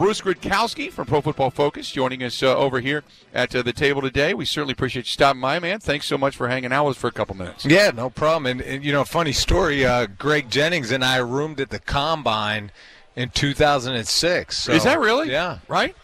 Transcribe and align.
Bruce 0.00 0.22
Gradkowski 0.22 0.90
from 0.90 1.04
Pro 1.04 1.20
Football 1.20 1.50
Focus 1.50 1.90
joining 1.90 2.22
us 2.22 2.42
uh, 2.42 2.56
over 2.56 2.80
here 2.80 3.04
at 3.34 3.54
uh, 3.54 3.60
the 3.60 3.74
table 3.74 4.00
today. 4.00 4.32
We 4.32 4.46
certainly 4.46 4.72
appreciate 4.72 5.04
you 5.04 5.10
stopping 5.10 5.42
by, 5.42 5.58
man. 5.58 5.78
Thanks 5.78 6.06
so 6.06 6.16
much 6.16 6.34
for 6.34 6.48
hanging 6.48 6.72
out 6.72 6.86
with 6.86 6.96
us 6.96 7.00
for 7.02 7.08
a 7.08 7.12
couple 7.12 7.36
minutes. 7.36 7.66
Yeah, 7.66 7.90
no 7.90 8.08
problem. 8.08 8.46
And, 8.46 8.62
and 8.62 8.82
you 8.82 8.92
know, 8.92 9.04
funny 9.04 9.32
story. 9.32 9.84
Uh, 9.84 10.06
Greg 10.06 10.48
Jennings 10.48 10.90
and 10.90 11.04
I 11.04 11.18
roomed 11.18 11.60
at 11.60 11.68
the 11.68 11.78
combine 11.78 12.72
in 13.14 13.28
2006. 13.28 14.56
So, 14.56 14.72
Is 14.72 14.84
that 14.84 14.98
really? 14.98 15.30
Yeah. 15.30 15.58
Right. 15.68 15.94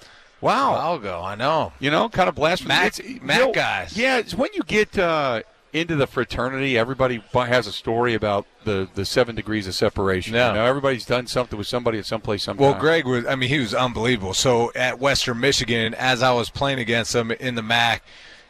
Wow. 0.43 0.73
A 0.75 0.77
while 0.77 0.95
ago, 0.97 1.23
I 1.25 1.35
know. 1.35 1.73
You 1.81 1.91
know, 1.91 2.11
kind 2.11 2.29
of 2.29 2.35
blasphemy. 2.35 2.75
It's- 2.75 3.01
MAC 3.23 3.39
you 3.39 3.47
know, 3.47 3.53
guys. 3.55 3.97
Yeah, 3.97 4.19
it's 4.19 4.35
when 4.35 4.51
you 4.53 4.63
get 4.65 4.99
uh, 4.99 5.41
into 5.77 5.95
the 5.95 6.07
fraternity, 6.07 6.79
everybody 6.79 7.23
has 7.35 7.67
a 7.67 7.73
story 7.73 8.15
about 8.15 8.47
the, 8.65 8.89
the 8.95 9.05
seven 9.05 9.37
degrees 9.37 9.67
of 9.67 9.75
separation. 9.75 10.35
Yeah. 10.35 10.49
You 10.49 10.55
know, 10.55 10.65
everybody's 10.65 11.05
done 11.05 11.27
something 11.27 11.59
with 11.59 11.67
somebody 11.67 11.99
at 11.99 12.07
some 12.07 12.23
place 12.23 12.45
sometime. 12.45 12.65
Well, 12.65 12.81
Greg 12.81 13.07
was, 13.07 13.27
I 13.27 13.35
mean, 13.35 13.51
he 13.51 13.59
was 13.59 13.75
unbelievable. 13.75 14.33
So 14.33 14.73
at 14.75 14.99
Western 14.99 15.39
Michigan, 15.39 15.95
as 15.95 16.23
I 16.23 16.33
was 16.33 16.49
playing 16.49 16.79
against 16.79 17.15
him 17.15 17.31
in 17.31 17.57
the 17.57 17.63
MAC, 17.63 18.03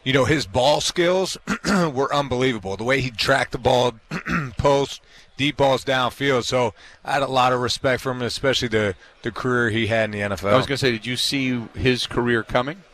you 0.05 0.13
know, 0.13 0.25
his 0.25 0.47
ball 0.47 0.81
skills 0.81 1.37
were 1.67 2.15
unbelievable. 2.15 2.77
The 2.77 2.85
way 2.85 3.01
he 3.01 3.11
tracked 3.11 3.51
the 3.51 3.59
ball, 3.59 3.95
post, 4.57 5.03
deep 5.37 5.57
balls 5.57 5.85
downfield. 5.85 6.45
So 6.45 6.75
I 7.05 7.15
had 7.15 7.23
a 7.23 7.27
lot 7.27 7.53
of 7.53 7.61
respect 7.61 8.03
for 8.03 8.13
him, 8.13 8.23
especially 8.23 8.69
the, 8.69 8.95
the 9.23 9.33
career 9.33 9.71
he 9.71 9.89
had 9.89 10.05
in 10.05 10.11
the 10.13 10.21
NFL. 10.21 10.53
I 10.53 10.57
was 10.57 10.67
going 10.67 10.77
to 10.77 10.79
say, 10.79 10.93
did 10.93 11.07
you 11.07 11.17
see 11.17 11.61
his 11.75 12.07
career 12.07 12.45
coming? 12.45 12.85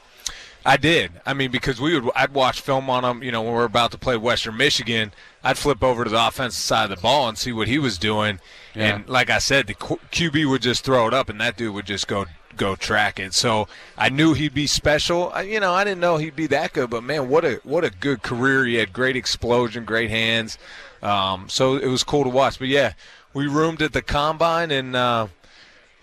I 0.64 0.76
did. 0.76 1.12
I 1.26 1.34
mean, 1.34 1.50
because 1.50 1.80
we 1.80 1.98
would, 1.98 2.12
I'd 2.14 2.32
watch 2.32 2.60
film 2.60 2.88
on 2.88 3.04
him. 3.04 3.22
You 3.22 3.32
know, 3.32 3.42
when 3.42 3.52
we 3.52 3.58
are 3.58 3.64
about 3.64 3.90
to 3.92 3.98
play 3.98 4.16
Western 4.16 4.56
Michigan, 4.56 5.12
I'd 5.42 5.58
flip 5.58 5.82
over 5.82 6.04
to 6.04 6.10
the 6.10 6.26
offensive 6.26 6.62
side 6.62 6.90
of 6.90 6.96
the 6.96 7.02
ball 7.02 7.28
and 7.28 7.36
see 7.36 7.52
what 7.52 7.68
he 7.68 7.78
was 7.78 7.98
doing. 7.98 8.40
Yeah. 8.74 8.96
And 8.96 9.08
like 9.08 9.30
I 9.30 9.38
said, 9.38 9.66
the 9.66 9.74
QB 9.74 10.48
would 10.48 10.62
just 10.62 10.84
throw 10.84 11.06
it 11.08 11.14
up, 11.14 11.28
and 11.28 11.40
that 11.40 11.56
dude 11.56 11.74
would 11.74 11.86
just 11.86 12.06
go 12.06 12.26
go 12.56 12.76
track 12.76 13.18
it. 13.18 13.34
So 13.34 13.66
I 13.96 14.08
knew 14.08 14.34
he'd 14.34 14.54
be 14.54 14.66
special. 14.66 15.30
I, 15.32 15.42
you 15.42 15.58
know, 15.58 15.72
I 15.72 15.84
didn't 15.84 16.00
know 16.00 16.18
he'd 16.18 16.36
be 16.36 16.46
that 16.48 16.74
good, 16.74 16.90
but 16.90 17.02
man, 17.02 17.28
what 17.28 17.44
a 17.44 17.60
what 17.64 17.84
a 17.84 17.90
good 17.90 18.22
career. 18.22 18.64
He 18.64 18.74
had 18.74 18.92
great 18.92 19.16
explosion, 19.16 19.84
great 19.84 20.10
hands. 20.10 20.58
Um, 21.02 21.48
so 21.48 21.76
it 21.76 21.88
was 21.88 22.04
cool 22.04 22.24
to 22.24 22.30
watch. 22.30 22.58
But 22.58 22.68
yeah, 22.68 22.92
we 23.34 23.46
roomed 23.46 23.82
at 23.82 23.92
the 23.92 24.02
combine 24.02 24.70
and. 24.70 24.94
Uh, 24.96 25.26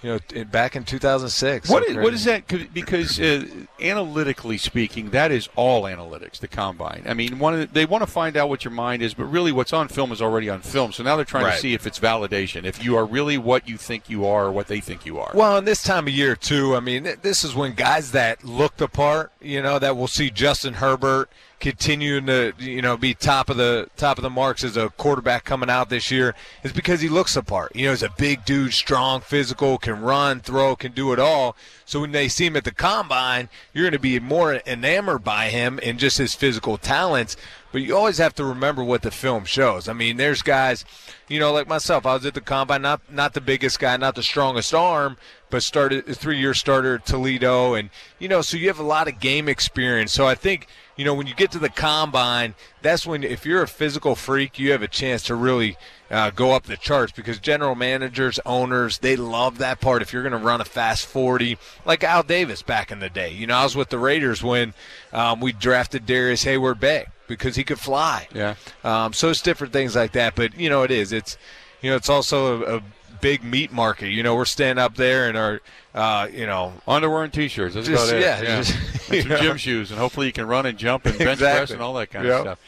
you 0.02 0.10
know, 0.12 0.18
t- 0.20 0.44
back 0.46 0.76
in 0.76 0.84
2006. 0.86 1.70
What 1.70 1.84
So 1.86 1.90
is, 1.92 1.98
what 1.98 2.14
is 2.14 2.24
that? 2.26 2.48
'Cause- 2.48 2.68
Because 2.74 3.20
uh, 3.20 3.44
analytically 3.82 4.58
speaking, 4.58 5.10
that 5.12 5.32
is 5.32 5.50
all 5.56 5.84
analytics. 5.84 6.40
The 6.40 6.48
combine. 6.48 7.04
I 7.08 7.14
mean, 7.14 7.40
one 7.40 7.60
the, 7.60 7.66
they 7.66 7.86
want 7.86 8.04
to 8.04 8.08
find 8.08 8.38
out 8.38 8.50
what 8.50 8.64
your 8.64 8.72
mind 8.72 9.02
is, 9.02 9.14
but 9.14 9.26
really, 9.26 9.52
what's 9.52 9.74
on 9.74 9.88
film 9.88 10.12
is 10.12 10.22
already 10.22 10.50
on 10.50 10.62
film. 10.62 10.92
So 10.92 11.04
now 11.04 11.16
they're 11.16 11.26
trying 11.26 11.44
to 11.56 11.62
see 11.62 11.74
if 11.74 11.86
it's 11.88 12.00
validation, 12.00 12.64
if 12.66 12.84
you 12.84 12.96
are 12.98 13.06
really 13.06 13.38
what 13.38 13.68
you 13.68 13.78
think 13.78 14.10
you 14.10 14.26
are, 14.26 14.46
or 14.46 14.52
what 14.52 14.68
they 14.68 14.80
think 14.80 15.06
you 15.06 15.20
are. 15.20 15.32
Well, 15.34 15.58
in 15.58 15.66
this 15.66 15.84
time 15.84 16.08
of 16.08 16.14
year 16.14 16.36
too, 16.36 16.76
I 16.76 16.80
mean, 16.80 17.16
this 17.22 17.44
is 17.44 17.56
when 17.56 17.74
guys 17.74 18.12
that 18.12 18.44
look 18.44 18.78
the 18.78 18.88
part, 18.88 19.32
you 19.42 19.62
know, 19.62 19.80
that 19.80 19.98
will 19.98 20.08
see 20.08 20.30
Justin 20.30 20.76
Herbert 20.76 21.30
continuing 21.60 22.26
to, 22.28 22.54
you 22.58 22.82
know, 22.82 22.96
be 22.96 23.14
top 23.14 23.50
of 23.50 23.58
the 23.58 23.90
top 23.98 24.18
of 24.18 24.24
the 24.24 24.30
marks 24.30 24.64
as 24.64 24.78
a 24.78 24.90
quarterback 24.92 25.44
coming 25.44 25.70
out 25.70 25.90
this 25.90 26.10
year 26.10 26.34
is 26.64 26.72
because 26.72 27.02
he 27.02 27.10
looks 27.10 27.34
the 27.34 27.44
part. 27.44 27.76
You 27.76 27.86
know, 27.86 27.92
he's 27.92 28.04
a 28.04 28.14
big 28.18 28.46
dude, 28.46 28.74
strong, 28.74 29.22
physical, 29.22 29.78
can 29.78 30.02
run, 30.02 30.40
throw, 30.40 30.76
can 30.76 30.94
do 30.94 31.12
it 31.12 31.20
all. 31.20 31.56
So 31.86 32.00
when 32.00 32.12
they 32.12 32.28
see 32.28 32.46
him 32.46 32.56
at 32.56 32.64
the 32.64 32.72
combine, 32.72 33.50
you're 33.74 33.84
going 33.84 33.94
to 33.94 34.00
be 34.00 34.20
more 34.20 34.62
enamored 34.66 35.24
by 35.24 35.50
him 35.50 35.80
and 35.84 36.00
just 36.00 36.18
his 36.18 36.34
physical 36.34 36.78
talents. 36.78 37.36
But 37.72 37.82
you 37.82 37.96
always 37.96 38.18
have 38.18 38.34
to 38.36 38.46
remember 38.46 38.84
what 38.84 39.04
the 39.04 39.12
film 39.12 39.46
shows. 39.46 39.88
I 39.88 39.94
mean, 39.94 40.18
there's 40.18 40.42
guys, 40.42 40.86
you 41.28 41.40
know, 41.40 41.54
like 41.54 41.68
myself. 41.68 42.06
I 42.06 42.16
was 42.16 42.26
at 42.26 42.34
the 42.34 42.42
combine, 42.42 42.82
not 42.82 43.02
not 43.12 43.34
the 43.34 43.42
biggest 43.42 43.80
guy, 43.80 43.96
not 43.98 44.16
the 44.16 44.24
strongest 44.24 44.74
arm, 44.74 45.18
but 45.52 45.62
started 45.62 46.08
a 46.10 46.16
three-year 46.16 46.56
starter 46.56 46.96
at 46.96 47.06
Toledo, 47.06 47.76
and 47.76 47.92
you 48.18 48.28
know, 48.28 48.42
so 48.42 48.58
you 48.58 48.68
have 48.68 48.80
a 48.80 48.84
lot 48.84 49.08
of 49.08 49.20
game 49.20 49.48
experience. 49.48 50.14
So 50.14 50.26
I 50.26 50.34
think 50.34 50.68
you 51.00 51.06
know 51.06 51.14
when 51.14 51.28
you 51.28 51.34
get 51.34 51.50
to 51.52 51.60
the 51.60 51.70
combine, 51.70 52.56
that's 52.82 53.08
when 53.08 53.24
if 53.24 53.46
you're 53.46 53.62
a 53.62 53.70
physical 53.70 54.16
freak, 54.16 54.60
you 54.60 54.74
have 54.74 54.82
a 54.82 54.88
chance 54.90 55.24
to 55.24 55.36
really 55.36 55.78
uh, 56.12 56.30
go 56.30 56.52
up 56.52 56.64
the 56.64 56.76
charts 56.76 57.14
because 57.14 57.40
general 57.40 57.74
managers, 57.74 58.38
owners, 58.46 58.98
they 58.98 59.16
love 59.16 59.60
that 59.60 59.80
part. 59.80 60.02
If 60.02 60.12
you're 60.12 60.24
going 60.24 60.38
to 60.38 60.46
run 60.46 60.60
a 60.60 60.66
fast 60.66 61.06
40, 61.06 61.58
like 61.86 62.04
Al 62.04 62.22
Davis 62.22 62.62
back 62.64 62.92
in 62.92 63.00
the 63.00 63.10
day, 63.10 63.32
you 63.32 63.48
know, 63.48 63.56
I 63.56 63.64
was 63.64 63.78
with 63.78 63.88
the 63.88 63.98
Raiders 63.98 64.44
when 64.44 64.74
um, 65.14 65.40
we 65.40 65.54
drafted 65.54 66.06
Darrius 66.06 66.44
Heyward-Bey 66.44 67.06
because 67.28 67.56
he 67.56 67.64
could 67.64 67.80
fly. 67.80 68.28
Yeah. 68.36 68.56
Um, 68.84 69.14
so 69.14 69.30
it's 69.30 69.42
different 69.42 69.72
things 69.72 69.96
like 69.96 70.12
that. 70.12 70.36
But 70.36 70.60
you 70.60 70.70
know, 70.70 70.84
it 70.84 70.92
is. 70.92 71.14
It's 71.14 71.38
you 71.82 71.92
know, 71.92 71.96
it's 71.96 72.10
also 72.10 72.62
a, 72.62 72.76
a 72.76 72.84
big 73.22 73.44
meat 73.44 73.72
market. 73.72 74.10
You 74.10 74.24
know, 74.24 74.36
we're 74.36 74.46
standing 74.46 74.84
up 74.84 74.96
there 74.96 75.30
in 75.30 75.36
our, 75.36 75.62
uh, 75.94 76.28
you 76.32 76.46
know, 76.46 76.74
Underwear 76.88 77.24
and 77.24 77.34
t-shirts. 77.34 77.76
That's 77.76 77.88
Just- 77.88 78.10
about 78.10 78.18
it. 78.18 78.22
yeah, 78.22 78.42
yeah. 78.42 78.62
just- 78.62 78.76
And 79.12 79.22
some 79.24 79.30
know. 79.30 79.38
gym 79.42 79.58
shoes, 79.58 79.90
and 79.92 80.00
hopefully 80.00 80.28
you 80.28 80.34
can 80.34 80.46
run 80.48 80.66
and 80.68 80.78
jump 80.78 81.06
and 81.06 81.18
bench 81.18 81.32
Exactly. 81.32 81.58
press 81.60 81.72
and 81.72 81.82
all 81.82 81.94
that 81.96 82.12
kind 82.12 82.26
Yep. 82.28 82.36
of 82.36 82.42
stuff. 82.42 82.60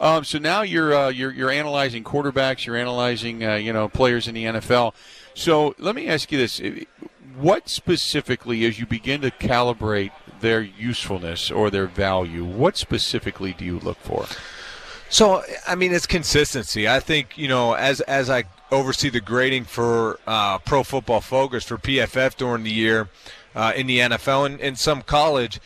Um, 0.00 0.22
so 0.24 0.38
now 0.38 0.62
you're 0.62 0.94
uh, 0.94 1.08
you're 1.08 1.32
you're 1.32 1.50
analyzing 1.50 2.04
quarterbacks. 2.04 2.64
You're 2.66 2.76
analyzing 2.76 3.44
uh, 3.44 3.54
you 3.56 3.72
know 3.72 3.88
players 3.88 4.28
in 4.28 4.34
the 4.36 4.44
NFL. 4.44 4.94
So 5.34 5.74
let 5.78 5.96
me 5.96 6.06
ask 6.06 6.30
you 6.30 6.38
this: 6.38 6.60
What 7.36 7.68
specifically, 7.68 8.64
as 8.64 8.78
you 8.78 8.86
begin 8.86 9.22
to 9.22 9.32
calibrate 9.32 10.12
their 10.40 10.60
usefulness 10.60 11.50
or 11.50 11.68
their 11.68 11.86
value, 11.88 12.44
what 12.44 12.76
specifically 12.76 13.52
do 13.52 13.64
you 13.64 13.80
look 13.80 13.98
for? 13.98 14.26
So 15.08 15.42
I 15.66 15.74
mean, 15.74 15.92
it's 15.92 16.06
consistency. 16.06 16.88
I 16.88 17.00
think 17.00 17.36
you 17.38 17.48
know, 17.48 17.74
as 17.74 18.00
as 18.02 18.28
I 18.28 18.44
oversee 18.70 19.08
the 19.08 19.20
grading 19.20 19.64
for 19.64 20.18
uh, 20.26 20.58
Pro 20.58 20.82
Football 20.82 21.20
Focus 21.20 21.64
for 21.64 21.78
PFF 21.78 22.36
during 22.36 22.64
the 22.64 22.70
year 22.70 23.08
uh, 23.54 23.72
in 23.74 23.86
the 23.86 23.98
NFL 23.98 24.46
and, 24.46 24.60
and 24.60 24.78
some 24.78 25.02
college, 25.02 25.60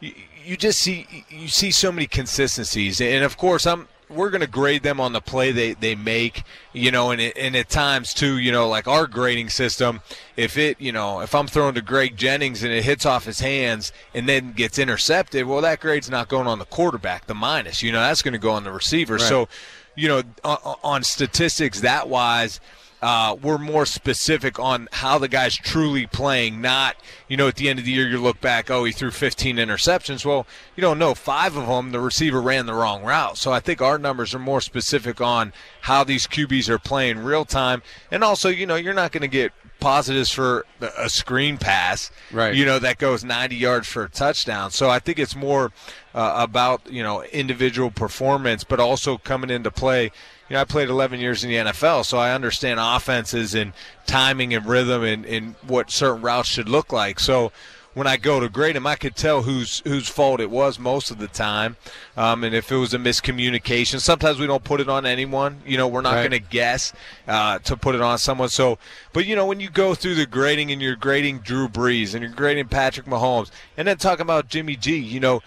you, 0.00 0.12
you 0.44 0.56
just 0.56 0.78
see 0.78 1.24
you 1.28 1.48
see 1.48 1.70
so 1.70 1.90
many 1.90 2.06
consistencies, 2.06 3.00
and 3.00 3.24
of 3.24 3.36
course, 3.36 3.66
I'm 3.66 3.88
we're 4.08 4.30
going 4.30 4.40
to 4.40 4.46
grade 4.46 4.82
them 4.82 5.00
on 5.00 5.12
the 5.12 5.20
play 5.20 5.52
they, 5.52 5.74
they 5.74 5.94
make, 5.94 6.42
you 6.72 6.90
know, 6.90 7.10
and 7.10 7.20
it, 7.20 7.36
and 7.36 7.56
at 7.56 7.68
times 7.68 8.14
too, 8.14 8.38
you 8.38 8.52
know, 8.52 8.68
like 8.68 8.86
our 8.86 9.06
grading 9.06 9.50
system, 9.50 10.00
if 10.36 10.56
it, 10.56 10.80
you 10.80 10.92
know, 10.92 11.20
if 11.20 11.34
I'm 11.34 11.46
throwing 11.46 11.74
to 11.74 11.82
Greg 11.82 12.16
Jennings 12.16 12.62
and 12.62 12.72
it 12.72 12.84
hits 12.84 13.06
off 13.06 13.24
his 13.24 13.40
hands 13.40 13.92
and 14.12 14.28
then 14.28 14.52
gets 14.52 14.78
intercepted, 14.78 15.46
well, 15.46 15.60
that 15.62 15.80
grade's 15.80 16.10
not 16.10 16.28
going 16.28 16.46
on 16.46 16.58
the 16.58 16.64
quarterback, 16.64 17.26
the 17.26 17.34
minus, 17.34 17.82
you 17.82 17.92
know, 17.92 18.00
that's 18.00 18.22
going 18.22 18.32
to 18.32 18.38
go 18.38 18.52
on 18.52 18.64
the 18.64 18.72
receiver. 18.72 19.18
So, 19.18 19.48
you 19.96 20.08
know, 20.08 20.22
on, 20.42 20.76
on 20.82 21.02
statistics 21.04 21.80
that 21.80 22.08
wise, 22.08 22.60
uh, 23.04 23.36
we're 23.42 23.58
more 23.58 23.84
specific 23.84 24.58
on 24.58 24.88
how 24.90 25.18
the 25.18 25.28
guy's 25.28 25.54
truly 25.54 26.06
playing, 26.06 26.62
not, 26.62 26.96
you 27.28 27.36
know, 27.36 27.48
at 27.48 27.56
the 27.56 27.68
end 27.68 27.78
of 27.78 27.84
the 27.84 27.90
year 27.90 28.08
you 28.08 28.18
look 28.18 28.40
back, 28.40 28.70
oh, 28.70 28.84
he 28.84 28.92
threw 28.92 29.10
15 29.10 29.56
interceptions. 29.56 30.24
Well, 30.24 30.46
you 30.74 30.80
don't 30.80 30.98
know. 30.98 31.14
Five 31.14 31.54
of 31.54 31.66
them, 31.66 31.92
the 31.92 32.00
receiver 32.00 32.40
ran 32.40 32.64
the 32.64 32.72
wrong 32.72 33.04
route. 33.04 33.36
So 33.36 33.52
I 33.52 33.60
think 33.60 33.82
our 33.82 33.98
numbers 33.98 34.34
are 34.34 34.38
more 34.38 34.62
specific 34.62 35.20
on 35.20 35.52
how 35.82 36.02
these 36.02 36.26
QBs 36.26 36.70
are 36.70 36.78
playing 36.78 37.18
real 37.18 37.44
time. 37.44 37.82
And 38.10 38.24
also, 38.24 38.48
you 38.48 38.64
know, 38.64 38.76
you're 38.76 38.94
not 38.94 39.12
going 39.12 39.20
to 39.20 39.28
get 39.28 39.52
positives 39.84 40.30
for 40.30 40.64
a 40.80 41.10
screen 41.10 41.58
pass, 41.58 42.10
Right. 42.32 42.54
You 42.54 42.64
know, 42.64 42.78
that 42.78 42.96
goes 42.96 43.22
90 43.22 43.54
yards 43.54 43.86
for 43.86 44.04
a 44.04 44.08
touchdown. 44.08 44.70
So 44.70 44.88
I 44.88 44.98
think 44.98 45.18
it's 45.18 45.36
more 45.36 45.72
uh, 46.14 46.36
about, 46.38 46.90
you 46.90 47.02
know, 47.02 47.22
individual 47.24 47.90
performance, 47.90 48.64
but 48.64 48.80
also 48.80 49.18
coming 49.18 49.50
into 49.50 49.70
play 49.70 50.10
you 50.48 50.54
know, 50.54 50.60
I 50.60 50.64
played 50.64 50.88
11 50.88 51.20
years 51.20 51.42
in 51.42 51.50
the 51.50 51.56
NFL, 51.56 52.04
so 52.04 52.18
I 52.18 52.32
understand 52.32 52.78
offenses 52.80 53.54
and 53.54 53.72
timing 54.06 54.54
and 54.54 54.66
rhythm 54.66 55.02
and, 55.02 55.24
and 55.24 55.54
what 55.66 55.90
certain 55.90 56.22
routes 56.22 56.48
should 56.48 56.68
look 56.68 56.92
like. 56.92 57.18
So 57.18 57.50
when 57.94 58.06
I 58.06 58.16
go 58.16 58.40
to 58.40 58.48
grade 58.48 58.76
him, 58.76 58.86
I 58.86 58.96
could 58.96 59.16
tell 59.16 59.42
whose 59.42 59.80
whose 59.84 60.08
fault 60.08 60.40
it 60.40 60.50
was 60.50 60.78
most 60.78 61.10
of 61.10 61.18
the 61.18 61.28
time, 61.28 61.76
um, 62.16 62.44
and 62.44 62.54
if 62.54 62.70
it 62.70 62.76
was 62.76 62.92
a 62.92 62.98
miscommunication. 62.98 64.00
Sometimes 64.00 64.38
we 64.38 64.46
don't 64.46 64.64
put 64.64 64.80
it 64.80 64.88
on 64.88 65.06
anyone. 65.06 65.62
You 65.64 65.76
know, 65.76 65.88
we're 65.88 66.00
not 66.00 66.14
Right. 66.14 66.28
going 66.28 66.42
to 66.42 66.48
guess 66.50 66.92
uh, 67.28 67.58
to 67.60 67.76
put 67.76 67.94
it 67.94 68.00
on 68.00 68.18
someone. 68.18 68.48
So, 68.48 68.78
but 69.12 69.26
you 69.26 69.34
know, 69.36 69.46
when 69.46 69.60
you 69.60 69.70
go 69.70 69.94
through 69.94 70.16
the 70.16 70.26
grading 70.26 70.70
and 70.72 70.82
you're 70.82 70.96
grading 70.96 71.38
Drew 71.40 71.68
Brees 71.68 72.14
and 72.14 72.22
you're 72.22 72.32
grading 72.32 72.68
Patrick 72.68 73.06
Mahomes, 73.06 73.50
and 73.76 73.86
then 73.88 73.96
talking 73.96 74.22
about 74.22 74.48
Jimmy 74.48 74.76
G, 74.76 74.96
you 74.98 75.20
know, 75.20 75.40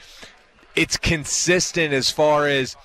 it's 0.75 0.95
consistent 0.97 1.93
as 1.93 2.09
far 2.09 2.47
as 2.47 2.75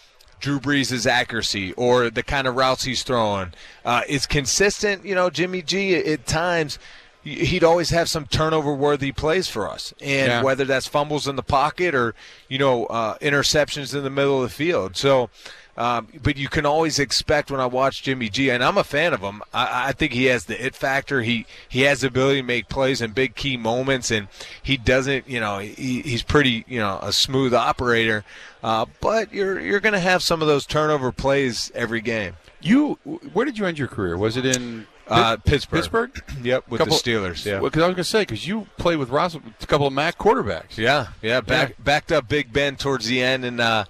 Drew 0.41 0.59
Brees' 0.59 1.07
accuracy 1.07 1.73
or 1.75 2.11
the 2.11 2.23
kind 2.25 2.49
of 2.49 2.57
routes 2.57 2.83
he's 2.83 3.05
throwing. 3.05 3.53
Uh, 3.85 4.03
it's 4.09 4.27
consistent. 4.27 5.05
You 5.05 5.15
know, 5.15 5.31
Jimmy 5.31 5.63
G 5.63 5.95
at 5.95 6.27
times 6.27 6.81
he'd 7.25 7.65
always 7.65 7.91
have 7.91 8.09
some 8.09 8.27
turnover 8.27 8.73
worthy 8.75 9.13
plays 9.13 9.49
for 9.49 9.69
us, 9.69 9.93
and 10.01 10.29
Yeah. 10.29 10.43
whether 10.43 10.65
that's 10.65 10.87
fumbles 10.87 11.27
in 11.29 11.37
the 11.37 11.43
pocket 11.43 11.95
or 11.95 12.15
you 12.49 12.59
know 12.59 12.87
uh, 12.87 13.17
interceptions 13.19 13.95
in 13.95 14.03
the 14.05 14.11
middle 14.11 14.43
of 14.43 14.49
the 14.51 14.55
field. 14.55 14.97
So. 14.97 15.31
Um, 15.75 16.09
but 16.23 16.37
you 16.37 16.51
can 16.51 16.67
always 16.67 16.99
expect 16.99 17.51
when 17.51 17.59
I 17.59 17.65
watch 17.65 18.03
Jimmy 18.03 18.29
G, 18.29 18.51
and 18.51 18.63
I'm 18.63 18.77
a 18.77 18.85
fan 18.85 19.15
of 19.15 19.21
him. 19.23 19.41
I, 19.55 19.89
I 19.89 19.93
think 19.93 20.13
he 20.13 20.27
has 20.27 20.45
the 20.45 20.63
it 20.67 20.75
factor. 20.77 21.23
He 21.23 21.47
he 21.67 21.81
has 21.83 22.03
the 22.03 22.09
ability 22.09 22.41
to 22.43 22.47
make 22.47 22.69
plays 22.69 23.01
in 23.01 23.13
big 23.13 23.35
key 23.37 23.57
moments, 23.57 24.11
and 24.11 24.29
he 24.63 24.77
doesn't. 24.77 25.27
You 25.27 25.41
know, 25.41 25.61
he, 25.61 26.03
he's 26.03 26.23
pretty. 26.23 26.67
You 26.69 26.79
know, 26.81 26.99
a 27.01 27.11
smooth 27.11 27.55
operator. 27.55 28.23
Uh, 28.63 28.85
but 29.01 29.33
you're 29.33 29.59
you're 29.61 29.81
going 29.81 29.95
to 29.95 29.99
have 29.99 30.23
some 30.23 30.43
of 30.43 30.47
those 30.47 30.67
turnover 30.67 31.11
plays 31.11 31.73
every 31.75 32.03
game. 32.03 32.35
You, 32.61 32.99
where 33.33 33.47
did 33.47 33.57
you 33.57 33.65
end 33.65 33.79
your 33.79 33.89
career? 33.89 34.19
Was 34.19 34.37
it 34.37 34.45
in 34.45 34.87
Uh, 35.13 35.37
Pittsburgh. 35.37 35.79
Pittsburgh. 36.13 36.23
Yep, 36.45 36.69
with 36.69 36.79
Couple- 36.81 36.97
the 36.97 37.03
Steelers. 37.03 37.45
Yeah. 37.45 37.61
Because 37.61 37.83
I 37.83 37.87
was 37.87 37.95
going 37.95 37.97
to 37.97 38.05
say, 38.05 38.23
because 38.23 38.47
you 38.47 38.67
played 38.79 38.97
with 38.97 39.11
Ross, 39.11 39.35
a 39.35 39.67
couple 39.67 39.87
of 39.87 39.93
MAC 39.93 40.19
quarterbacks. 40.19 40.77
Yeah, 40.77 41.09
yeah, 41.23 41.41
back 41.41 41.75
backed 41.83 42.13
up 42.13 42.29
Big 42.29 42.53
Ben 42.53 42.77
towards 42.77 43.07
the 43.07 43.23
end, 43.23 43.45
and 43.45 43.61
uh, 43.61 43.85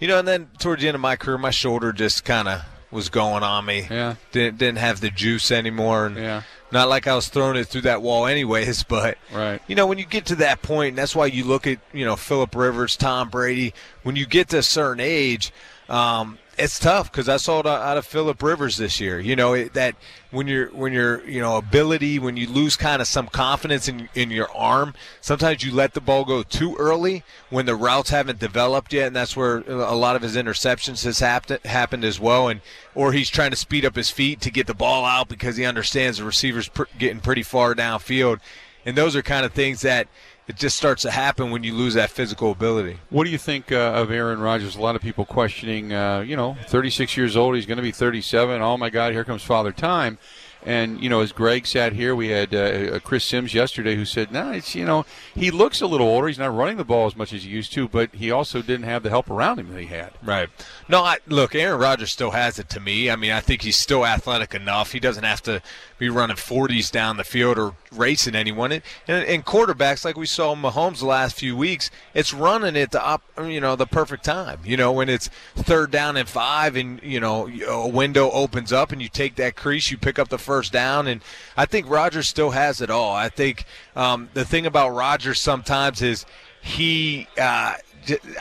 you 0.00 0.08
know, 0.08 0.18
and 0.18 0.26
then 0.28 0.50
towards 0.58 0.82
the 0.82 0.88
end 0.88 0.94
of 0.94 1.00
my 1.00 1.16
career, 1.16 1.38
my 1.38 1.50
shoulder 1.50 1.92
just 1.92 2.24
kind 2.24 2.48
of 2.48 2.62
was 2.90 3.08
going 3.08 3.42
on 3.42 3.64
me. 3.66 3.86
Yeah. 3.90 4.14
didn't 4.32 4.58
didn't 4.58 4.78
have 4.78 5.00
the 5.00 5.10
juice 5.10 5.50
anymore, 5.50 6.06
and 6.06 6.16
Yeah. 6.16 6.42
not 6.70 6.88
like 6.88 7.06
I 7.06 7.14
was 7.14 7.28
throwing 7.28 7.56
it 7.56 7.64
through 7.66 7.80
that 7.82 8.00
wall, 8.02 8.26
anyways. 8.26 8.82
But 8.88 9.18
Right. 9.32 9.60
you 9.66 9.74
know, 9.74 9.86
when 9.86 9.98
you 9.98 10.06
get 10.06 10.26
to 10.26 10.36
that 10.36 10.62
point, 10.62 10.90
and 10.90 10.98
that's 10.98 11.14
why 11.14 11.26
you 11.26 11.44
look 11.44 11.66
at 11.66 11.78
you 11.92 12.04
know 12.04 12.16
Philip 12.16 12.54
Rivers, 12.54 12.96
Tom 12.96 13.28
Brady. 13.28 13.74
When 14.02 14.16
you 14.16 14.24
get 14.26 14.48
to 14.50 14.58
a 14.58 14.62
certain 14.62 15.00
age, 15.00 15.52
um, 15.88 16.38
it's 16.58 16.78
tough 16.78 17.10
because 17.10 17.28
I 17.28 17.36
saw 17.36 17.60
it 17.60 17.66
out 17.66 17.96
of 17.96 18.06
Philip 18.06 18.42
Rivers 18.42 18.76
this 18.76 19.00
year. 19.00 19.20
You 19.20 19.36
know 19.36 19.52
it, 19.52 19.74
that 19.74 19.94
when 20.30 20.46
you're 20.46 20.68
when 20.68 20.92
you're 20.92 21.26
you 21.28 21.40
know 21.40 21.56
ability 21.56 22.18
when 22.18 22.36
you 22.36 22.46
lose 22.46 22.76
kind 22.76 23.02
of 23.02 23.08
some 23.08 23.28
confidence 23.28 23.88
in 23.88 24.08
in 24.14 24.30
your 24.30 24.50
arm, 24.56 24.94
sometimes 25.20 25.62
you 25.62 25.72
let 25.72 25.94
the 25.94 26.00
ball 26.00 26.24
go 26.24 26.42
too 26.42 26.74
early 26.76 27.22
when 27.50 27.66
the 27.66 27.76
routes 27.76 28.10
haven't 28.10 28.38
developed 28.38 28.92
yet, 28.92 29.08
and 29.08 29.16
that's 29.16 29.36
where 29.36 29.58
a 29.58 29.94
lot 29.94 30.16
of 30.16 30.22
his 30.22 30.36
interceptions 30.36 31.04
has 31.04 31.18
happened 31.18 31.60
happened 31.64 32.04
as 32.04 32.18
well. 32.18 32.48
And 32.48 32.60
or 32.94 33.12
he's 33.12 33.30
trying 33.30 33.50
to 33.50 33.56
speed 33.56 33.84
up 33.84 33.96
his 33.96 34.10
feet 34.10 34.40
to 34.40 34.50
get 34.50 34.66
the 34.66 34.74
ball 34.74 35.04
out 35.04 35.28
because 35.28 35.56
he 35.56 35.64
understands 35.64 36.18
the 36.18 36.24
receiver's 36.24 36.68
pr- 36.68 36.84
getting 36.98 37.20
pretty 37.20 37.42
far 37.42 37.74
downfield, 37.74 38.40
and 38.84 38.96
those 38.96 39.14
are 39.14 39.22
kind 39.22 39.44
of 39.44 39.52
things 39.52 39.82
that 39.82 40.08
it 40.48 40.56
just 40.56 40.76
starts 40.76 41.02
to 41.02 41.10
happen 41.10 41.50
when 41.50 41.64
you 41.64 41.74
lose 41.74 41.94
that 41.94 42.10
physical 42.10 42.52
ability. 42.52 42.98
What 43.10 43.24
do 43.24 43.30
you 43.30 43.38
think 43.38 43.72
uh, 43.72 43.92
of 43.94 44.10
Aaron 44.10 44.40
Rodgers? 44.40 44.76
A 44.76 44.80
lot 44.80 44.94
of 44.94 45.02
people 45.02 45.24
questioning, 45.24 45.92
uh, 45.92 46.20
you 46.20 46.36
know, 46.36 46.56
36 46.68 47.16
years 47.16 47.36
old. 47.36 47.56
He's 47.56 47.66
going 47.66 47.78
to 47.78 47.82
be 47.82 47.92
37. 47.92 48.62
Oh, 48.62 48.76
my 48.76 48.90
God, 48.90 49.12
here 49.12 49.24
comes 49.24 49.42
Father 49.42 49.72
Time. 49.72 50.18
And, 50.66 51.00
you 51.00 51.08
know, 51.08 51.20
as 51.20 51.30
Greg 51.30 51.64
sat 51.64 51.92
here, 51.92 52.14
we 52.16 52.28
had 52.28 52.52
uh, 52.52 52.98
Chris 52.98 53.24
Sims 53.24 53.54
yesterday 53.54 53.94
who 53.94 54.04
said, 54.04 54.32
no, 54.32 54.50
it's, 54.50 54.74
you 54.74 54.84
know, 54.84 55.06
he 55.32 55.52
looks 55.52 55.80
a 55.80 55.86
little 55.86 56.08
older. 56.08 56.26
He's 56.26 56.40
not 56.40 56.52
running 56.52 56.76
the 56.76 56.84
ball 56.84 57.06
as 57.06 57.14
much 57.14 57.32
as 57.32 57.44
he 57.44 57.50
used 57.50 57.72
to, 57.74 57.86
but 57.86 58.12
he 58.12 58.32
also 58.32 58.62
didn't 58.62 58.86
have 58.86 59.04
the 59.04 59.08
help 59.08 59.30
around 59.30 59.60
him 59.60 59.72
that 59.72 59.80
he 59.80 59.86
had. 59.86 60.10
Right. 60.24 60.48
No, 60.88 61.04
I, 61.04 61.18
look, 61.28 61.54
Aaron 61.54 61.80
Rodgers 61.80 62.10
still 62.10 62.32
has 62.32 62.58
it 62.58 62.68
to 62.70 62.80
me. 62.80 63.08
I 63.08 63.14
mean, 63.14 63.30
I 63.30 63.38
think 63.38 63.62
he's 63.62 63.78
still 63.78 64.04
athletic 64.04 64.56
enough. 64.56 64.90
He 64.90 64.98
doesn't 64.98 65.22
have 65.22 65.42
to 65.44 65.62
be 65.98 66.08
running 66.08 66.36
40s 66.36 66.90
down 66.90 67.16
the 67.16 67.24
field 67.24 67.58
or 67.58 67.74
racing 67.92 68.34
anyone. 68.34 68.72
And, 68.72 68.82
and, 69.08 69.44
quarterbacks, 69.44 70.04
like 70.04 70.16
we 70.16 70.26
saw 70.26 70.54
Mahomes 70.54 70.98
the 70.98 71.06
last 71.06 71.36
few 71.36 71.56
weeks, 71.56 71.90
it's 72.12 72.34
running 72.34 72.76
at 72.76 72.90
the 72.90 73.02
op, 73.02 73.22
you 73.40 73.60
know 73.60 73.76
the 73.76 73.86
perfect 73.86 74.24
time. 74.24 74.60
You 74.64 74.76
know, 74.76 74.92
when 74.92 75.08
it's 75.08 75.28
third 75.54 75.90
down 75.90 76.16
and 76.16 76.28
five, 76.28 76.76
and 76.76 77.00
you 77.02 77.20
know 77.20 77.48
a 77.66 77.88
window 77.88 78.30
opens 78.30 78.72
up, 78.72 78.92
and 78.92 79.00
you 79.00 79.08
take 79.08 79.36
that 79.36 79.56
crease, 79.56 79.90
you 79.90 79.96
pick 79.96 80.18
up 80.18 80.28
the 80.28 80.38
first 80.38 80.55
down, 80.62 81.06
and 81.06 81.22
I 81.56 81.66
think 81.66 81.88
Rodgers 81.88 82.28
still 82.28 82.50
has 82.50 82.80
it 82.80 82.90
all. 82.90 83.14
I 83.14 83.28
think 83.28 83.64
um, 83.94 84.28
the 84.34 84.44
thing 84.44 84.66
about 84.66 84.90
Rodgers 84.90 85.40
sometimes 85.40 86.02
is 86.02 86.26
he. 86.62 87.28
Uh, 87.38 87.74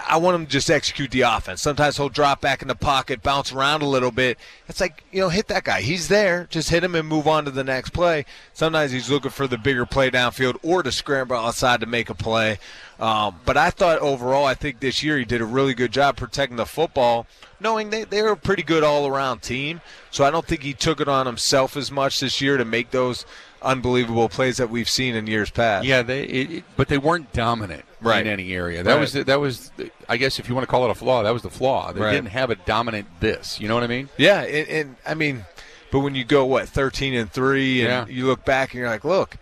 I 0.08 0.18
want 0.18 0.36
him 0.36 0.46
to 0.46 0.52
just 0.52 0.70
execute 0.70 1.12
the 1.12 1.22
offense. 1.22 1.62
Sometimes 1.62 1.98
he'll 1.98 2.10
drop 2.10 2.42
back 2.42 2.62
in 2.62 2.68
the 2.68 2.76
pocket, 2.76 3.24
bounce 3.24 3.52
around 3.52 3.82
a 3.82 3.88
little 3.88 4.12
bit. 4.12 4.38
It's 4.68 4.80
like, 4.80 5.04
you 5.12 5.22
know, 5.22 5.30
hit 5.30 5.48
that 5.48 5.64
guy. 5.64 5.82
He's 5.82 6.08
there. 6.08 6.48
Just 6.50 6.70
hit 6.70 6.84
him 6.84 6.94
and 6.96 7.08
move 7.08 7.28
on 7.28 7.46
to 7.46 7.52
the 7.52 7.64
next 7.64 7.90
play. 7.90 8.26
Sometimes 8.54 8.92
he's 8.92 9.10
looking 9.10 9.32
for 9.32 9.48
the 9.48 9.58
bigger 9.58 9.86
play 9.86 10.12
downfield 10.12 10.58
or 10.62 10.84
to 10.84 10.92
scramble 10.92 11.36
outside 11.36 11.80
to 11.80 11.88
make 11.88 12.10
a 12.10 12.16
play. 12.16 12.60
Um, 13.00 13.40
but 13.46 13.58
I 13.58 13.70
thought 13.72 14.00
overall, 14.00 14.46
I 14.46 14.54
think 14.54 14.80
this 14.80 15.04
year 15.04 15.18
he 15.18 15.26
did 15.26 15.42
a 15.42 15.46
really 15.46 15.74
good 15.74 15.92
job 15.92 16.16
protecting 16.16 16.56
the 16.58 16.66
football, 16.66 17.28
knowing 17.60 17.90
they, 17.90 18.06
they 18.06 18.22
were 18.22 18.30
a 18.32 18.38
pretty 18.38 18.64
good 18.64 18.84
all 18.84 19.06
around 19.08 19.42
team. 19.42 19.82
So 20.12 20.24
I 20.24 20.32
don't 20.32 20.46
think 20.46 20.62
he 20.62 20.74
took 20.74 21.02
it 21.02 21.08
on 21.10 21.26
himself 21.26 21.76
as 21.76 21.92
much 21.92 22.20
this 22.22 22.40
year 22.40 22.56
to 22.58 22.64
make 22.66 22.92
those 22.92 23.26
unbelievable 23.62 24.30
plays 24.30 24.58
that 24.58 24.70
we've 24.70 24.88
seen 24.90 25.16
in 25.16 25.28
years 25.28 25.50
past. 25.50 25.86
Yeah, 25.86 26.04
they, 26.04 26.24
it- 26.24 26.64
but 26.78 26.88
they 26.88 26.98
weren't 26.98 27.34
dominant 27.34 27.84
Right. 28.02 28.26
in 28.26 28.32
any 28.32 28.54
area. 28.54 28.84
That 28.84 28.94
Right. 28.94 29.00
was 29.00 29.14
the, 29.14 29.24
that 29.24 29.40
was, 29.40 29.72
the, 29.78 29.90
I 30.08 30.18
guess, 30.18 30.38
if 30.40 30.48
you 30.48 30.54
want 30.56 30.64
to 30.64 30.70
call 30.70 30.86
it 30.86 30.92
a 30.92 30.96
flaw, 30.96 31.24
that 31.24 31.32
was 31.34 31.42
the 31.42 31.50
flaw. 31.50 31.92
They 31.92 32.00
Right. 32.02 32.12
didn't 32.12 32.30
have 32.30 32.50
a 32.52 32.56
dominant 32.56 33.08
this. 33.20 33.60
You 33.60 33.68
know 33.68 33.74
what 33.74 33.84
I 33.84 33.88
mean? 33.88 34.10
Yeah, 34.18 34.42
and, 34.42 34.68
and 34.70 34.96
I 35.08 35.16
mean, 35.16 35.46
but 35.92 36.00
when 36.00 36.14
you 36.14 36.24
go 36.24 36.46
what 36.46 36.70
thirteen 36.70 37.14
and 37.16 37.32
three, 37.32 37.82
and 37.82 37.90
Yeah. 37.90 38.16
you 38.16 38.28
look 38.28 38.46
back 38.46 38.74
and 38.74 38.80
you're 38.80 38.90
like, 38.90 39.04
look, 39.06 39.38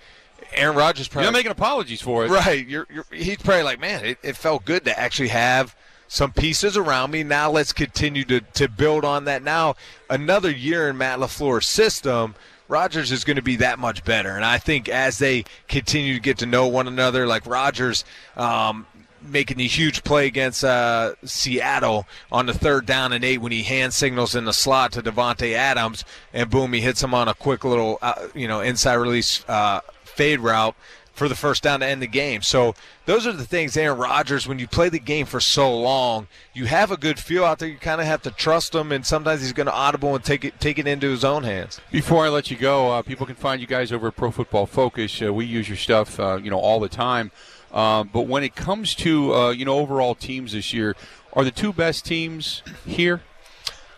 Aaron 0.56 0.76
Rodgers 0.76 1.08
You're 1.08 1.24
probably 1.24 1.32
making 1.32 1.52
apologies 1.52 2.02
for 2.02 2.26
it. 2.26 2.30
right. 2.30 2.68
You're, 2.68 2.88
you're 2.94 3.06
he's 3.12 3.38
probably 3.38 3.64
like, 3.64 3.80
man, 3.80 4.06
it, 4.06 4.18
it 4.24 4.36
felt 4.38 4.66
good 4.66 4.86
to 4.86 5.00
actually 5.00 5.30
have 5.30 5.76
some 6.08 6.32
pieces 6.32 6.78
around 6.78 7.12
me. 7.12 7.24
Now 7.24 7.50
let's 7.50 7.74
continue 7.74 8.24
to 8.26 8.42
to 8.42 8.68
build 8.68 9.04
on 9.06 9.26
that. 9.26 9.44
Now 9.44 9.76
another 10.10 10.52
year 10.52 10.90
in 10.90 10.98
Matt 10.98 11.20
LaFleur's 11.20 11.68
system. 11.68 12.36
Rodgers 12.70 13.12
is 13.12 13.26
going 13.26 13.36
to 13.36 13.44
be 13.44 13.58
that 13.58 13.78
much 13.78 14.06
better, 14.06 14.30
and 14.36 14.44
I 14.46 14.58
think 14.58 14.88
as 14.88 15.20
they 15.20 15.44
continue 15.68 16.14
to 16.16 16.20
get 16.20 16.38
to 16.40 16.46
know 16.46 16.66
one 16.66 16.88
another, 16.88 17.28
like 17.28 17.46
Rodgers, 17.46 18.06
um, 18.38 18.88
making 19.22 19.58
the 19.58 19.68
huge 19.68 20.04
play 20.04 20.28
against 20.28 20.64
uh, 20.64 21.14
Seattle 21.24 22.08
on 22.32 22.46
the 22.46 22.54
third 22.54 22.86
down 22.86 23.14
and 23.14 23.24
eight 23.24 23.40
when 23.40 23.52
he 23.52 23.64
hand 23.64 23.94
signals 23.94 24.34
in 24.34 24.46
the 24.46 24.54
slot 24.54 24.94
to 24.94 25.02
Davante 25.02 25.54
Adams, 25.54 26.04
and 26.34 26.50
boom, 26.50 26.74
he 26.74 26.82
hits 26.82 27.04
him 27.04 27.14
on 27.14 27.28
a 27.28 27.34
quick 27.34 27.64
little, 27.64 28.00
uh, 28.02 28.28
you 28.34 28.48
know, 28.48 28.62
inside 28.62 28.96
release 28.96 29.44
uh, 29.48 29.82
fade 30.16 30.40
route 30.40 30.76
for 31.14 31.30
the 31.30 31.36
first 31.36 31.62
down 31.62 31.80
to 31.80 31.86
end 31.86 32.02
the 32.02 32.08
game. 32.08 32.42
So 32.42 32.74
those 33.06 33.28
are 33.28 33.32
the 33.32 33.46
things, 33.46 33.78
Aaron 33.78 34.00
Rodgers. 34.00 34.48
When 34.48 34.60
you 34.60 34.68
play 34.68 34.90
the 34.90 35.00
game 35.00 35.26
for 35.26 35.40
so 35.40 35.80
long, 35.80 36.28
you 36.54 36.66
have 36.66 36.92
a 36.92 36.98
good 36.98 37.20
feel 37.20 37.46
out 37.46 37.60
there. 37.60 37.70
You 37.70 37.78
kind 37.78 38.02
of 38.02 38.08
have 38.08 38.24
to 38.24 38.32
trust 38.32 38.74
him, 38.74 38.92
and 38.92 39.06
sometimes 39.06 39.42
he's 39.42 39.54
going 39.54 39.68
to 39.68 39.74
audible 39.74 40.16
and 40.16 40.24
take 40.24 40.44
it 40.44 40.60
take 40.60 40.80
it 40.80 40.88
into 40.88 41.10
his 41.10 41.24
own 41.24 41.44
hands. 41.44 41.80
Before 41.92 42.26
I 42.26 42.30
let 42.30 42.50
you 42.50 42.58
go, 42.58 42.92
uh, 42.92 43.02
people 43.04 43.26
can 43.26 43.36
find 43.36 43.62
you 43.62 43.68
guys 43.68 43.92
over 43.92 44.08
at 44.08 44.16
Pro 44.16 44.32
Football 44.32 44.66
Focus. 44.66 45.22
Uh, 45.22 45.32
we 45.32 45.46
use 45.46 45.70
your 45.70 45.78
stuff, 45.78 46.20
uh, 46.20 46.40
you 46.42 46.50
know, 46.50 46.60
all 46.60 46.80
the 46.80 46.90
time. 46.90 47.32
Uh, 47.72 48.04
but 48.04 48.22
when 48.22 48.44
it 48.44 48.56
comes 48.56 48.96
to 48.96 49.34
uh, 49.34 49.50
you 49.52 49.66
know 49.66 49.78
overall 49.78 50.16
teams 50.16 50.54
this 50.54 50.74
year, 50.74 50.96
are 51.34 51.44
the 51.44 51.52
two 51.52 51.74
best 51.74 52.06
teams 52.06 52.64
here, 52.86 53.22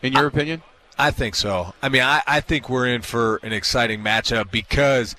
in 0.02 0.14
your 0.14 0.28
opinion? 0.28 0.64
I 0.98 1.12
think 1.12 1.36
so. 1.36 1.74
I 1.82 1.90
mean, 1.90 2.02
I, 2.02 2.22
I 2.26 2.40
think 2.40 2.70
we're 2.70 2.88
in 2.88 3.02
for 3.02 3.38
an 3.44 3.52
exciting 3.52 4.00
matchup 4.02 4.50
because 4.50 5.16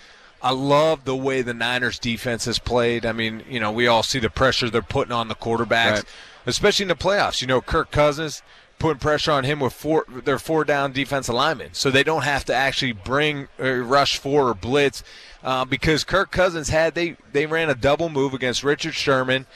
I 0.46 0.50
love 0.52 1.04
the 1.04 1.16
way 1.16 1.42
the 1.42 1.54
Niners 1.54 1.98
defense 1.98 2.44
has 2.44 2.58
played. 2.60 3.04
I 3.04 3.10
mean, 3.12 3.42
you 3.48 3.58
know, 3.58 3.72
we 3.72 3.86
all 3.88 4.04
see 4.04 4.20
the 4.20 4.30
pressure 4.30 4.70
they're 4.70 4.80
putting 4.82 5.12
on 5.12 5.26
the 5.26 5.34
quarterbacks, 5.34 5.90
Right. 5.92 6.04
especially 6.46 6.84
in 6.84 6.88
the 6.88 6.94
playoffs. 6.94 7.40
You 7.40 7.48
know, 7.48 7.60
Kirk 7.60 7.90
Cousins 7.90 8.42
putting 8.78 9.00
pressure 9.00 9.32
on 9.32 9.42
him 9.42 9.58
with 9.58 9.72
four 9.72 10.04
their 10.08 10.38
four 10.38 10.64
down 10.64 10.92
defensive 10.92 11.34
linemen, 11.34 11.70
so 11.72 11.90
they 11.90 12.04
don't 12.04 12.22
have 12.22 12.44
to 12.44 12.54
actually 12.54 12.92
bring 12.92 13.48
uh, 13.58 13.72
rush 13.72 14.18
four 14.18 14.48
or 14.50 14.54
blitz 14.54 15.02
uh, 15.42 15.64
because 15.64 16.04
Kirk 16.04 16.30
Cousins 16.30 16.68
had 16.68 16.94
they 16.94 17.16
they 17.32 17.46
ran 17.46 17.68
a 17.68 17.74
double 17.74 18.08
move 18.08 18.32
against 18.32 18.62
Richard 18.62 18.94
Sherman, 18.94 19.46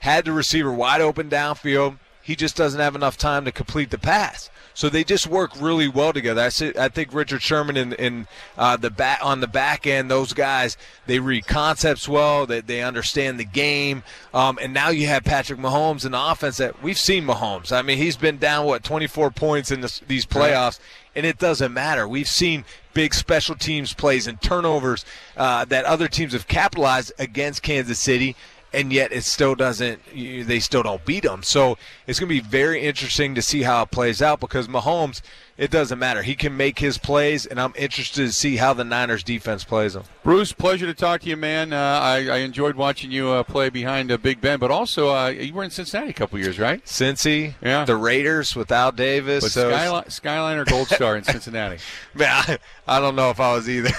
had 0.00 0.24
the 0.24 0.32
receiver 0.32 0.72
wide 0.72 1.00
open 1.00 1.28
downfield. 1.28 1.98
He 2.28 2.36
just 2.36 2.56
doesn't 2.56 2.78
have 2.78 2.94
enough 2.94 3.16
time 3.16 3.46
to 3.46 3.52
complete 3.52 3.88
the 3.88 3.96
pass. 3.96 4.50
So 4.74 4.90
they 4.90 5.02
just 5.02 5.26
work 5.26 5.50
really 5.58 5.88
well 5.88 6.12
together. 6.12 6.42
I, 6.42 6.50
see, 6.50 6.74
I 6.78 6.90
think 6.90 7.14
Richard 7.14 7.40
Sherman 7.40 7.78
and, 7.78 7.94
and 7.94 8.26
uh, 8.58 8.76
the 8.76 8.90
back 8.90 9.20
on 9.22 9.40
the 9.40 9.46
back 9.46 9.86
end, 9.86 10.10
those 10.10 10.34
guys, 10.34 10.76
they 11.06 11.20
read 11.20 11.46
concepts 11.46 12.06
well. 12.06 12.44
They, 12.44 12.60
they 12.60 12.82
understand 12.82 13.40
the 13.40 13.46
game. 13.46 14.02
Um, 14.34 14.58
and 14.60 14.74
now 14.74 14.90
you 14.90 15.06
have 15.06 15.24
Patrick 15.24 15.58
Mahomes 15.58 16.04
in 16.04 16.12
the 16.12 16.22
offense 16.22 16.58
that 16.58 16.82
we've 16.82 16.98
seen 16.98 17.24
Mahomes. 17.24 17.72
I 17.72 17.80
mean, 17.80 17.96
he's 17.96 18.18
been 18.18 18.36
down 18.36 18.66
what 18.66 18.84
24 18.84 19.30
points 19.30 19.70
in 19.70 19.80
this, 19.80 20.02
these 20.06 20.26
playoffs, 20.26 20.80
and 21.16 21.24
it 21.24 21.38
doesn't 21.38 21.72
matter. 21.72 22.06
We've 22.06 22.28
seen 22.28 22.66
big 22.92 23.14
special 23.14 23.54
teams 23.54 23.94
plays 23.94 24.26
and 24.26 24.38
turnovers 24.42 25.06
uh, 25.38 25.64
that 25.64 25.86
other 25.86 26.08
teams 26.08 26.34
have 26.34 26.46
capitalized 26.46 27.10
against 27.18 27.62
Kansas 27.62 27.98
City 27.98 28.36
and 28.72 28.92
yet 28.92 29.12
it 29.12 29.24
still 29.24 29.54
doesn't 29.54 30.00
you- 30.12 30.44
they 30.44 30.60
still 30.60 30.82
don't 30.82 31.04
beat 31.04 31.24
them. 31.24 31.42
So 31.42 31.78
it's 32.06 32.18
going 32.18 32.28
to 32.28 32.42
be 32.42 32.48
very 32.48 32.82
interesting 32.82 33.34
to 33.34 33.42
see 33.42 33.62
how 33.62 33.82
it 33.82 33.90
plays 33.90 34.20
out 34.22 34.40
because 34.40 34.68
Mahomes 34.68 35.20
it 35.58 35.70
doesn't 35.70 35.98
matter 35.98 36.22
he 36.22 36.34
can 36.34 36.56
make 36.56 36.78
his 36.78 36.96
plays 36.96 37.44
and 37.44 37.60
I'm 37.60 37.72
interested 37.76 38.24
to 38.26 38.32
see 38.32 38.56
how 38.56 38.72
the 38.72 38.84
Niners 38.84 39.22
defense 39.22 39.64
plays 39.64 39.92
them 39.94 40.04
Bruce, 40.22 40.52
pleasure 40.52 40.84
to 40.86 40.92
talk 40.94 41.22
to 41.22 41.28
you, 41.28 41.36
man. 41.38 41.72
Uh, 41.72 41.76
I, 41.76 42.16
I 42.28 42.36
enjoyed 42.38 42.76
watching 42.76 43.10
you 43.10 43.30
uh, 43.30 43.42
play 43.42 43.70
behind 43.70 44.12
uh, 44.12 44.18
Big 44.18 44.40
Ben, 44.42 44.58
but 44.58 44.70
also 44.70 45.08
uh, 45.08 45.28
you 45.28 45.54
were 45.54 45.64
in 45.64 45.70
Cincinnati 45.70 46.10
a 46.10 46.12
couple 46.12 46.38
years, 46.38 46.58
right? 46.58 46.84
Cincy 46.84 47.54
Yeah. 47.62 47.84
the 47.86 47.96
Raiders 47.96 48.54
without 48.54 48.94
Davis 48.94 49.42
But 49.44 49.50
so 49.52 49.70
Skyline, 49.70 50.10
Skyline 50.10 50.58
or 50.58 50.64
Gold 50.66 50.88
Star 50.88 51.16
in 51.16 51.24
Cincinnati? 51.24 51.78
man, 52.14 52.28
I, 52.30 52.58
I 52.86 53.00
don't 53.00 53.16
know 53.16 53.30
if 53.30 53.40
I 53.40 53.54
was 53.54 53.68
either 53.70 53.90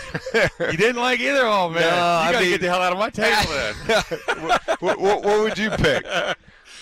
You 0.59 0.77
didn't 0.77 1.01
like 1.01 1.19
either 1.19 1.45
of 1.45 1.73
them, 1.73 1.81
man. 1.81 1.89
No, 1.91 1.95
you 1.97 2.01
I 2.01 2.31
gotta 2.31 2.39
mean- 2.45 2.49
get 2.51 2.61
the 2.61 2.69
hell 2.69 2.81
out 2.81 2.93
of 2.93 2.99
my 2.99 3.09
table 3.09 3.51
then. 3.51 3.75
what, 4.79 4.99
what, 4.99 5.23
what 5.23 5.39
would 5.39 5.57
you 5.57 5.71
pick 5.71 6.05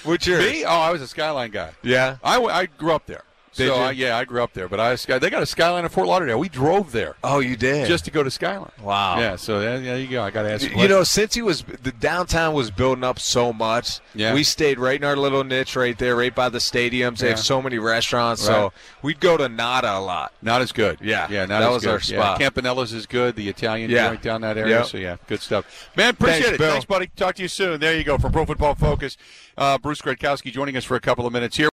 what's 0.03 0.27
yours 0.27 0.43
Me? 0.43 0.63
Oh, 0.65 0.69
I 0.69 0.91
was 0.91 1.01
a 1.01 1.07
Skyline 1.07 1.51
guy. 1.51 1.71
yeah 1.83 2.17
I, 2.23 2.39
I 2.41 2.65
grew 2.65 2.91
up 2.91 3.05
there. 3.05 3.23
Did 3.57 3.67
so? 3.69 3.75
I, 3.75 3.91
yeah, 3.91 4.17
I 4.17 4.23
grew 4.25 4.41
up 4.43 4.53
there, 4.53 4.67
but 4.69 4.79
I 4.79 4.95
they 4.95 5.29
got 5.29 5.43
a 5.43 5.45
skyline 5.45 5.83
in 5.83 5.89
Fort 5.89 6.07
Lauderdale. 6.07 6.39
We 6.39 6.49
drove 6.49 6.91
there 6.91 7.15
Oh, 7.23 7.39
you 7.39 7.55
did. 7.55 7.87
just 7.87 8.05
to 8.05 8.11
go 8.11 8.23
to 8.23 8.31
Skyline. 8.31 8.71
Wow. 8.81 9.19
Yeah, 9.19 9.35
so 9.35 9.59
there, 9.59 9.79
there 9.79 9.97
you 9.99 10.07
go. 10.07 10.23
I 10.23 10.29
got 10.31 10.43
to 10.43 10.51
ask 10.53 10.69
you. 10.69 10.81
you 10.81 10.87
know, 10.87 11.03
since 11.03 11.33
he 11.33 11.41
was 11.41 11.63
the 11.63 11.91
downtown 11.91 12.53
was 12.53 12.71
building 12.71 13.03
up 13.03 13.19
so 13.19 13.51
much, 13.51 13.99
Yeah. 14.15 14.33
we 14.33 14.43
stayed 14.43 14.79
right 14.79 14.99
in 14.99 15.03
our 15.03 15.15
little 15.15 15.43
niche 15.43 15.75
right 15.75 15.97
there, 15.97 16.15
right 16.15 16.33
by 16.33 16.49
the 16.49 16.59
stadiums. 16.59 17.17
They 17.19 17.29
have 17.29 17.39
so 17.39 17.61
many 17.61 17.79
restaurants, 17.79 18.41
Right. 18.47 18.53
so 18.53 18.73
we'd 19.01 19.19
go 19.19 19.37
to 19.37 19.49
Nada 19.49 19.97
a 19.97 19.99
lot. 19.99 20.31
Not 20.41 20.61
as 20.61 20.71
good. 20.71 20.99
Yeah, 21.01 21.27
yeah, 21.29 21.41
not 21.45 21.59
that 21.59 21.63
as 21.69 21.73
was 21.73 21.83
good. 21.83 21.91
our 21.91 21.99
spot. 21.99 22.39
Yeah, 22.39 22.49
Campanella's 22.49 22.93
is 22.93 23.05
good. 23.05 23.35
The 23.35 23.49
Italian 23.49 23.89
Yeah. 23.89 24.09
joint 24.09 24.21
down 24.21 24.41
that 24.41 24.57
area. 24.57 24.77
Yep. 24.79 24.85
So 24.87 24.97
yeah, 24.97 25.17
good 25.27 25.41
stuff. 25.41 25.89
Man, 25.95 26.09
appreciate 26.11 26.41
Thanks, 26.43 26.55
it. 26.55 26.59
Bill. 26.59 26.71
Thanks, 26.71 26.85
buddy. 26.85 27.07
Talk 27.15 27.35
to 27.35 27.41
you 27.41 27.47
soon. 27.47 27.79
There 27.79 27.95
you 27.97 28.03
go 28.03 28.17
from 28.17 28.31
Pro 28.31 28.45
Football 28.45 28.75
Focus. 28.75 29.17
Uh, 29.57 29.75
Bruce 29.79 30.01
Gradkowski 30.01 30.53
joining 30.53 30.77
us 30.77 30.83
for 30.83 30.95
a 30.95 30.99
couple 30.99 31.25
of 31.25 31.33
minutes 31.33 31.57
here. 31.57 31.65